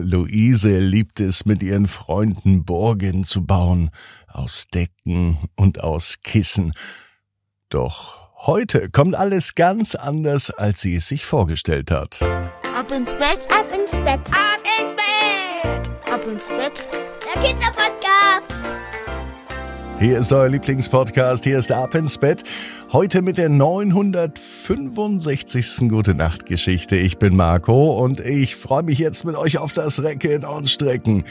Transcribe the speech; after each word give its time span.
Luise 0.00 0.78
liebt 0.78 1.20
es, 1.20 1.44
mit 1.44 1.62
ihren 1.62 1.86
Freunden 1.86 2.64
Burgen 2.64 3.24
zu 3.24 3.44
bauen, 3.44 3.90
aus 4.28 4.66
Decken 4.68 5.38
und 5.56 5.82
aus 5.82 6.18
Kissen. 6.22 6.72
Doch 7.68 8.30
heute 8.46 8.90
kommt 8.90 9.14
alles 9.14 9.54
ganz 9.54 9.94
anders, 9.94 10.50
als 10.50 10.80
sie 10.80 10.96
es 10.96 11.08
sich 11.08 11.24
vorgestellt 11.24 11.90
hat. 11.90 12.22
Ab 12.22 12.90
ins 12.90 13.12
Bett, 13.12 13.46
ab 13.50 13.66
ins 13.72 13.92
Bett, 13.92 14.20
ab 14.30 14.60
ins 14.80 14.96
Bett, 14.96 16.12
ab 16.12 16.20
ins 16.26 16.48
Bett. 16.48 16.88
Der 17.34 17.42
Kinderpodcast. 17.42 18.71
Hier 20.02 20.18
ist 20.18 20.32
euer 20.32 20.48
Lieblingspodcast, 20.48 21.44
hier 21.44 21.60
ist 21.60 21.70
Ab 21.70 21.94
ins 21.94 22.18
Bett. 22.18 22.42
Heute 22.90 23.22
mit 23.22 23.38
der 23.38 23.48
965. 23.48 25.88
Gute 25.88 26.16
Nacht 26.16 26.44
Geschichte. 26.44 26.96
Ich 26.96 27.18
bin 27.18 27.36
Marco 27.36 28.02
und 28.02 28.18
ich 28.18 28.56
freue 28.56 28.82
mich 28.82 28.98
jetzt 28.98 29.24
mit 29.24 29.36
euch 29.36 29.58
auf 29.58 29.72
das 29.72 30.02
Recken 30.02 30.44
und 30.44 30.68
Strecken. 30.68 31.22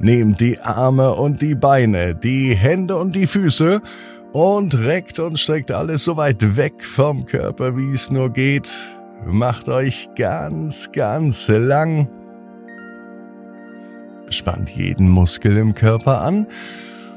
Nehmt 0.00 0.38
die 0.38 0.60
Arme 0.60 1.14
und 1.14 1.40
die 1.40 1.54
Beine, 1.54 2.14
die 2.14 2.54
Hände 2.54 2.98
und 2.98 3.16
die 3.16 3.26
Füße 3.26 3.80
und 4.32 4.76
reckt 4.76 5.18
und 5.18 5.40
streckt 5.40 5.72
alles 5.72 6.04
so 6.04 6.18
weit 6.18 6.58
weg 6.58 6.84
vom 6.84 7.24
Körper, 7.24 7.78
wie 7.78 7.90
es 7.90 8.10
nur 8.10 8.28
geht. 8.28 8.70
Macht 9.24 9.70
euch 9.70 10.10
ganz, 10.14 10.92
ganz 10.92 11.48
lang. 11.48 12.10
Spannt 14.28 14.76
jeden 14.76 15.08
Muskel 15.08 15.56
im 15.56 15.74
Körper 15.74 16.20
an 16.20 16.46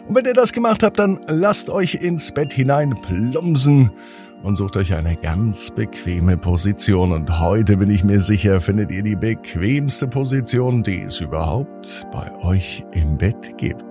und 0.08 0.16
wenn 0.16 0.26
ihr 0.26 0.34
das 0.34 0.52
gemacht 0.52 0.84
habt, 0.84 1.00
dann 1.00 1.20
lasst 1.28 1.70
euch 1.70 1.96
ins 1.96 2.32
Bett 2.32 2.54
hinein 2.54 2.96
plumpsen 3.02 3.92
und 4.44 4.58
sucht 4.58 4.76
euch 4.76 4.94
eine 4.94 5.16
ganz 5.16 5.72
bequeme 5.72 6.38
Position. 6.38 7.14
Und 7.14 7.40
heute 7.40 7.78
bin 7.78 7.90
ich 7.90 8.04
mir 8.04 8.20
sicher, 8.20 8.60
findet 8.60 8.92
ihr 8.92 9.04
die 9.04 9.16
bequemste 9.16 10.08
Position, 10.08 10.84
die 10.84 11.02
es 11.02 11.22
überhaupt 11.22 12.06
bei 12.12 12.30
euch 12.44 12.84
im 12.92 13.18
Bett 13.18 13.58
gibt. 13.58 13.84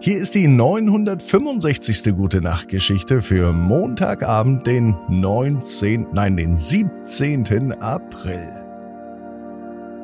Hier 0.00 0.18
ist 0.18 0.34
die 0.34 0.48
965. 0.48 2.14
Gute 2.16 2.40
Nacht 2.40 2.68
Geschichte 2.68 3.22
für 3.22 3.52
Montagabend, 3.52 4.66
den 4.66 4.96
19., 5.08 6.08
nein, 6.12 6.36
den 6.36 6.56
17. 6.56 7.72
April. 7.80 8.64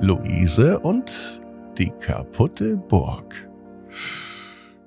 Luise 0.01 0.79
und 0.81 1.41
die 1.79 1.93
kaputte 2.01 2.77
Burg. 2.77 3.49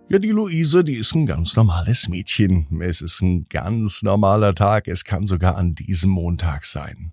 Ja, 0.08 0.20
die 0.20 0.30
Luise, 0.30 0.84
die 0.84 0.98
ist 0.98 1.16
ein 1.16 1.26
ganz 1.26 1.56
normales 1.56 2.08
Mädchen. 2.10 2.80
Es 2.80 3.02
ist 3.02 3.22
ein 3.22 3.46
ganz 3.46 4.04
normaler 4.04 4.54
Tag. 4.54 4.88
Es 4.88 5.04
kann 5.04 5.26
sogar 5.26 5.58
an 5.58 5.74
diesem 5.74 6.12
Montag 6.12 6.66
sein. 6.66 7.12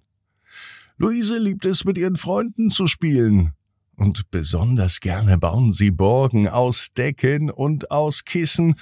Luise 0.99 1.39
liebt 1.39 1.65
es, 1.65 1.87
mit 1.87 1.97
ihren 1.97 2.17
Freunden 2.17 2.71
zu 2.71 2.87
spielen. 2.87 3.55
Und 3.97 4.31
besonders 4.31 5.01
gerne 5.01 5.39
bauen 5.39 5.73
sie 5.73 5.91
Burgen 5.91 6.49
aus 6.49 6.93
Decken 6.93 7.51
und 7.51 7.91
aus 7.91 8.27
Kissen. 8.27 8.75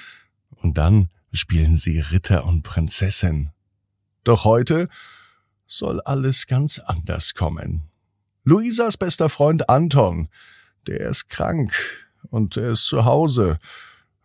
Und 0.56 0.76
dann 0.76 1.08
spielen 1.32 1.76
sie 1.76 2.00
Ritter 2.00 2.44
und 2.46 2.62
Prinzessin. 2.62 3.50
Doch 4.24 4.42
heute 4.42 4.88
soll 5.68 6.00
alles 6.00 6.48
ganz 6.48 6.80
anders 6.80 7.34
kommen. 7.34 7.84
Luisas 8.42 8.96
bester 8.96 9.28
Freund 9.28 9.68
Anton, 9.68 10.28
der 10.88 10.98
ist 10.98 11.28
krank 11.28 11.72
und 12.30 12.56
er 12.56 12.72
ist 12.72 12.86
zu 12.86 13.04
Hause 13.04 13.60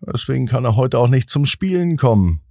Deswegen 0.06 0.46
kann 0.46 0.66
er 0.66 0.76
heute 0.76 1.00
auch 1.00 1.08
nicht 1.08 1.30
zum 1.30 1.46
Spielen 1.46 1.98
kommen. 1.98 2.42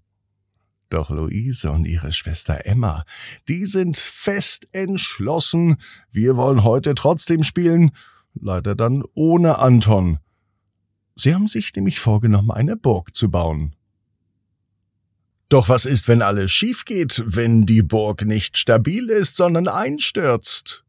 Doch 0.90 1.10
Luise 1.10 1.70
und 1.70 1.86
ihre 1.86 2.12
Schwester 2.12 2.66
Emma, 2.66 3.04
die 3.48 3.66
sind 3.66 3.96
fest 3.96 4.68
entschlossen, 4.72 5.76
wir 6.10 6.36
wollen 6.36 6.62
heute 6.62 6.94
trotzdem 6.94 7.42
spielen, 7.42 7.90
leider 8.34 8.74
dann 8.74 9.02
ohne 9.14 9.58
Anton. 9.58 10.18
Sie 11.16 11.34
haben 11.34 11.46
sich 11.46 11.74
nämlich 11.74 12.00
vorgenommen, 12.00 12.50
eine 12.50 12.76
Burg 12.76 13.14
zu 13.14 13.30
bauen. 13.30 13.74
Doch 15.48 15.68
was 15.68 15.84
ist, 15.84 16.08
wenn 16.08 16.22
alles 16.22 16.50
schief 16.50 16.84
geht, 16.84 17.22
wenn 17.26 17.66
die 17.66 17.82
Burg 17.82 18.24
nicht 18.24 18.58
stabil 18.58 19.08
ist, 19.10 19.36
sondern 19.36 19.68
einstürzt? 19.68 20.83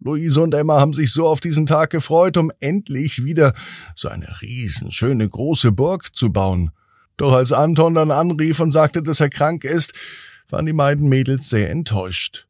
Luise 0.00 0.40
und 0.40 0.54
Emma 0.54 0.80
haben 0.80 0.94
sich 0.94 1.12
so 1.12 1.28
auf 1.28 1.40
diesen 1.40 1.66
Tag 1.66 1.90
gefreut, 1.90 2.38
um 2.38 2.50
endlich 2.60 3.22
wieder 3.22 3.52
so 3.94 4.08
eine 4.08 4.40
riesenschöne 4.40 5.28
große 5.28 5.72
Burg 5.72 6.16
zu 6.16 6.32
bauen. 6.32 6.70
Doch 7.18 7.32
als 7.34 7.52
Anton 7.52 7.94
dann 7.94 8.10
anrief 8.10 8.60
und 8.60 8.72
sagte, 8.72 9.02
dass 9.02 9.20
er 9.20 9.28
krank 9.28 9.64
ist, 9.64 9.92
waren 10.48 10.64
die 10.64 10.72
beiden 10.72 11.08
Mädels 11.08 11.50
sehr 11.50 11.70
enttäuscht. 11.70 12.46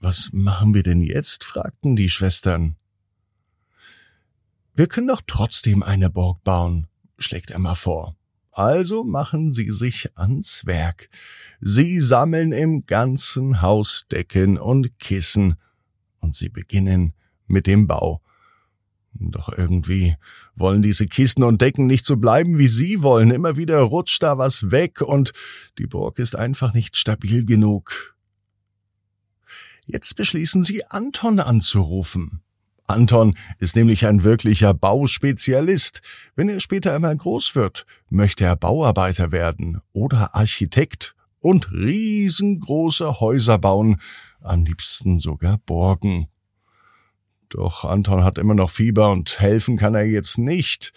Was 0.00 0.30
machen 0.32 0.74
wir 0.74 0.82
denn 0.82 1.00
jetzt? 1.00 1.44
fragten 1.44 1.96
die 1.96 2.10
Schwestern. 2.10 2.76
Wir 4.74 4.86
können 4.86 5.08
doch 5.08 5.22
trotzdem 5.26 5.82
eine 5.82 6.10
Burg 6.10 6.44
bauen, 6.44 6.88
schlägt 7.18 7.50
Emma 7.52 7.74
vor. 7.74 8.16
Also 8.50 9.02
machen 9.02 9.50
sie 9.50 9.70
sich 9.70 10.10
ans 10.18 10.66
Werk. 10.66 11.08
Sie 11.60 12.00
sammeln 12.00 12.52
im 12.52 12.84
ganzen 12.84 13.62
Haus 13.62 14.06
Decken 14.10 14.58
und 14.58 14.98
Kissen 14.98 15.56
und 16.22 16.34
sie 16.34 16.48
beginnen 16.48 17.12
mit 17.46 17.66
dem 17.66 17.86
Bau. 17.86 18.22
Doch 19.14 19.52
irgendwie 19.56 20.16
wollen 20.54 20.82
diese 20.82 21.06
Kisten 21.06 21.42
und 21.42 21.60
Decken 21.60 21.86
nicht 21.86 22.06
so 22.06 22.16
bleiben, 22.16 22.58
wie 22.58 22.68
sie 22.68 23.02
wollen. 23.02 23.30
Immer 23.30 23.56
wieder 23.56 23.80
rutscht 23.80 24.22
da 24.22 24.38
was 24.38 24.70
weg 24.70 25.02
und 25.02 25.32
die 25.78 25.86
Burg 25.86 26.18
ist 26.18 26.34
einfach 26.34 26.72
nicht 26.72 26.96
stabil 26.96 27.44
genug. 27.44 28.16
Jetzt 29.84 30.16
beschließen 30.16 30.62
sie, 30.62 30.84
Anton 30.86 31.40
anzurufen. 31.40 32.40
Anton 32.86 33.36
ist 33.58 33.76
nämlich 33.76 34.06
ein 34.06 34.24
wirklicher 34.24 34.74
Bauspezialist. 34.74 36.00
Wenn 36.34 36.48
er 36.48 36.60
später 36.60 36.94
einmal 36.94 37.16
groß 37.16 37.54
wird, 37.54 37.86
möchte 38.08 38.44
er 38.44 38.56
Bauarbeiter 38.56 39.32
werden 39.32 39.80
oder 39.92 40.34
Architekt 40.34 41.14
und 41.42 41.70
riesengroße 41.72 43.20
Häuser 43.20 43.58
bauen, 43.58 44.00
am 44.40 44.64
liebsten 44.64 45.18
sogar 45.18 45.58
Burgen. 45.58 46.28
Doch 47.48 47.84
Anton 47.84 48.24
hat 48.24 48.38
immer 48.38 48.54
noch 48.54 48.70
Fieber 48.70 49.10
und 49.10 49.40
helfen 49.40 49.76
kann 49.76 49.94
er 49.94 50.04
jetzt 50.04 50.38
nicht. 50.38 50.92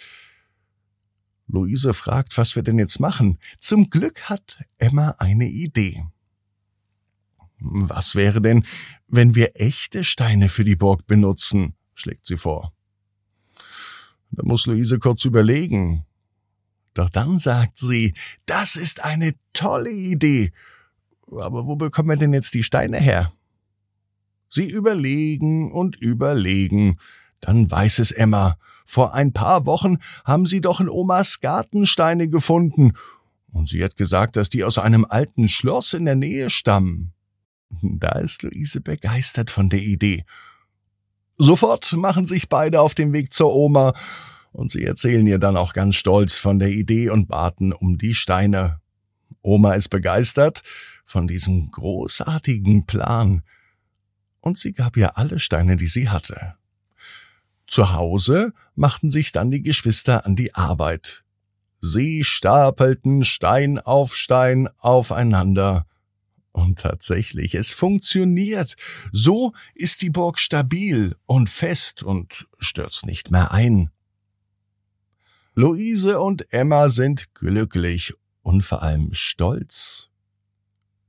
Luise 1.48 1.94
fragt, 1.94 2.38
was 2.38 2.56
wir 2.56 2.64
denn 2.64 2.80
jetzt 2.80 3.00
machen. 3.00 3.40
Zum 3.60 3.90
Glück 3.90 4.30
hat 4.30 4.64
Emma 4.78 5.16
eine 5.20 5.48
Idee. 5.48 6.06
Was 7.60 8.16
wäre 8.16 8.42
denn, 8.42 8.66
wenn 9.08 9.36
wir 9.36 9.52
echte 9.56 10.04
Steine 10.04 10.50
für 10.50 10.64
die 10.64 10.76
Burg 10.76 11.06
benutzen? 11.06 11.76
schlägt 11.94 12.26
sie 12.26 12.38
vor. 12.38 12.74
Da 14.32 14.44
muss 14.44 14.66
Luise 14.66 15.00
kurz 15.00 15.26
überlegen. 15.26 16.06
Doch 16.96 17.10
dann 17.10 17.38
sagt 17.40 17.78
sie, 17.78 18.14
das 18.46 18.78
ist 18.78 19.04
eine 19.04 19.34
tolle 19.54 19.92
Idee. 19.92 20.52
Aber 21.30 21.68
wo 21.68 21.76
bekommen 21.76 22.10
wir 22.10 22.18
denn 22.18 22.34
jetzt 22.34 22.54
die 22.54 22.64
Steine 22.64 22.98
her? 22.98 23.32
Sie 24.50 24.70
überlegen 24.70 25.72
und 25.72 25.98
überlegen. 25.98 26.98
Dann 27.42 27.70
weiß 27.70 28.00
es 28.00 28.12
Emma. 28.12 28.58
Vor 28.86 29.14
ein 29.14 29.34
paar 29.34 29.66
Wochen 29.66 29.98
haben 30.24 30.46
sie 30.46 30.62
doch 30.62 30.80
in 30.80 30.90
Omas 30.90 31.42
Gartensteine 31.42 32.30
gefunden. 32.30 32.94
Und 33.52 33.70
sie 33.70 33.84
hat 33.84 33.98
gesagt, 33.98 34.38
dass 34.38 34.50
die 34.50 34.64
aus 34.64 34.78
einem 34.78 35.06
alten 35.06 35.50
Schloss 35.50 35.94
in 35.94 36.06
der 36.06 36.16
Nähe 36.16 36.50
stammen. 36.50 37.14
Da 37.82 38.20
ist 38.20 38.44
Luise 38.44 38.80
begeistert 38.80 39.52
von 39.52 39.70
der 39.70 39.82
Idee. 39.82 40.24
Sofort 41.38 41.92
machen 41.94 42.26
sich 42.26 42.48
beide 42.48 42.80
auf 42.80 42.96
den 42.96 43.12
Weg 43.12 43.34
zur 43.34 43.54
Oma 43.54 43.94
und 44.56 44.72
sie 44.72 44.84
erzählen 44.84 45.28
ihr 45.28 45.40
dann 45.40 45.58
auch 45.58 45.74
ganz 45.74 45.96
stolz 45.96 46.38
von 46.38 46.60
der 46.60 46.70
Idee 46.70 47.10
und 47.10 47.28
baten 47.28 47.74
um 47.74 47.98
die 47.98 48.14
Steine. 48.14 48.80
Oma 49.42 49.74
ist 49.74 49.90
begeistert 49.90 50.62
von 51.06 51.28
diesem 51.28 51.70
großartigen 51.72 52.86
Plan 52.86 53.44
und 54.40 54.58
sie 54.58 54.74
gab 54.74 54.96
ihr 54.96 55.18
alle 55.18 55.40
Steine, 55.40 55.76
die 55.76 55.88
sie 55.88 56.10
hatte. 56.10 56.56
Zu 57.68 57.94
Hause 57.94 58.54
machten 58.76 59.12
sich 59.12 59.32
dann 59.32 59.52
die 59.52 59.62
Geschwister 59.62 60.26
an 60.26 60.36
die 60.36 60.54
Arbeit. 60.54 61.24
Sie 61.82 62.24
stapelten 62.24 63.24
Stein 63.24 63.80
auf 63.80 64.16
Stein 64.16 64.70
aufeinander. 64.78 65.86
Und 66.52 66.80
tatsächlich, 66.80 67.54
es 67.56 67.72
funktioniert. 67.72 68.76
So 69.12 69.52
ist 69.74 70.02
die 70.02 70.10
Burg 70.10 70.40
stabil 70.40 71.16
und 71.26 71.50
fest 71.50 72.02
und 72.02 72.48
stürzt 72.60 73.06
nicht 73.06 73.30
mehr 73.30 73.52
ein. 73.52 73.90
Luise 75.58 76.20
und 76.20 76.52
Emma 76.52 76.90
sind 76.90 77.34
glücklich 77.34 78.14
und 78.42 78.64
vor 78.64 78.84
allem 78.84 79.14
stolz. 79.14 80.10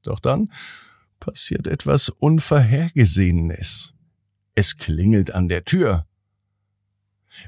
Doch 0.03 0.21
dann 0.21 0.53
passiert 1.19 1.67
etwas 1.67 2.11
Unvorhergesehenes. 2.11 3.93
Es 4.55 4.77
klingelt 4.77 5.33
an 5.33 5.49
der 5.49 5.65
Tür. 5.65 6.07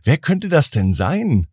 Wer 0.02 0.18
könnte 0.18 0.48
das 0.48 0.72
denn 0.72 0.92
sein? 0.92 1.46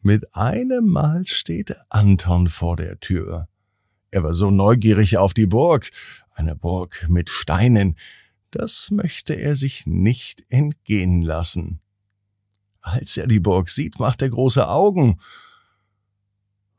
Mit 0.00 0.34
einem 0.34 0.86
Mal 0.86 1.26
steht 1.26 1.76
Anton 1.90 2.48
vor 2.48 2.76
der 2.76 2.98
Tür. 3.00 3.46
Er 4.10 4.22
war 4.22 4.32
so 4.32 4.50
neugierig 4.50 5.18
auf 5.18 5.34
die 5.34 5.46
Burg, 5.46 5.90
eine 6.30 6.56
Burg 6.56 7.06
mit 7.10 7.28
Steinen, 7.28 7.96
Das 8.50 8.90
möchte 8.90 9.34
er 9.34 9.56
sich 9.56 9.84
nicht 9.86 10.44
entgehen 10.48 11.22
lassen. 11.22 11.80
Als 12.84 13.16
er 13.16 13.26
die 13.26 13.40
Burg 13.40 13.70
sieht, 13.70 13.98
macht 13.98 14.20
er 14.20 14.28
große 14.28 14.68
Augen. 14.68 15.18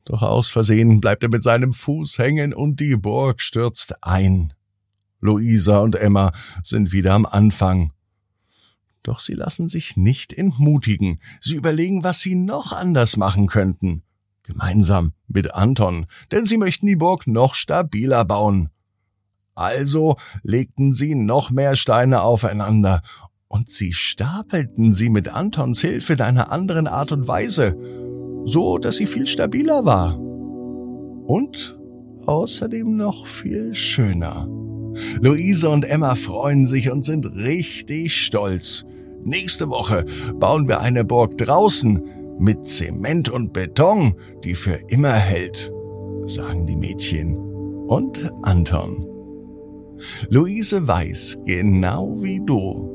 Doch 0.05 0.21
aus 0.21 0.49
Versehen 0.49 1.01
bleibt 1.01 1.23
er 1.23 1.29
mit 1.29 1.41
seinem 1.41 1.73
Fuß 1.73 2.19
hängen 2.19 2.53
und 2.53 2.79
die 2.79 2.95
Burg 2.95 3.41
stürzt 3.41 4.03
ein. 4.03 4.53
Luisa 5.19 5.79
und 5.79 5.95
Emma 5.95 6.31
sind 6.63 6.91
wieder 6.91 7.13
am 7.13 7.25
Anfang. 7.25 7.91
Doch 9.01 9.17
sie 9.17 9.33
lassen 9.33 9.67
sich 9.67 9.97
nicht 9.97 10.31
entmutigen. 10.31 11.19
Sie 11.41 11.55
überlegen, 11.55 12.03
was 12.03 12.21
sie 12.21 12.35
noch 12.35 12.71
anders 12.71 13.17
machen 13.17 13.47
könnten. 13.47 14.03
Gemeinsam 14.43 15.13
mit 15.27 15.55
Anton, 15.55 16.05
denn 16.31 16.45
sie 16.45 16.57
möchten 16.57 16.85
die 16.85 16.95
Burg 16.95 17.25
noch 17.25 17.55
stabiler 17.55 18.25
bauen. 18.25 18.69
Also 19.55 20.17
legten 20.43 20.93
sie 20.93 21.15
noch 21.15 21.49
mehr 21.49 21.75
Steine 21.75 22.21
aufeinander 22.21 23.01
und 23.47 23.69
sie 23.69 23.93
stapelten 23.93 24.93
sie 24.93 25.09
mit 25.09 25.27
Antons 25.27 25.81
Hilfe 25.81 26.13
in 26.13 26.21
einer 26.21 26.51
anderen 26.51 26.87
Art 26.87 27.11
und 27.11 27.27
Weise, 27.27 27.77
so 28.45 28.77
dass 28.77 28.97
sie 28.97 29.05
viel 29.05 29.27
stabiler 29.27 29.85
war. 29.85 30.19
Und 30.19 31.79
außerdem 32.25 32.95
noch 32.95 33.25
viel 33.25 33.73
schöner. 33.73 34.47
Luise 35.19 35.69
und 35.69 35.85
Emma 35.85 36.15
freuen 36.15 36.67
sich 36.67 36.91
und 36.91 37.03
sind 37.03 37.25
richtig 37.35 38.15
stolz. 38.15 38.85
Nächste 39.23 39.69
Woche 39.69 40.05
bauen 40.39 40.67
wir 40.67 40.81
eine 40.81 41.03
Burg 41.03 41.37
draußen 41.37 42.01
mit 42.39 42.67
Zement 42.67 43.29
und 43.29 43.53
Beton, 43.53 44.15
die 44.43 44.55
für 44.55 44.79
immer 44.89 45.13
hält, 45.13 45.71
sagen 46.25 46.65
die 46.65 46.75
Mädchen 46.75 47.35
und 47.87 48.31
Anton. 48.43 49.07
Luise 50.29 50.87
weiß, 50.87 51.39
genau 51.45 52.21
wie 52.21 52.41
du, 52.45 52.94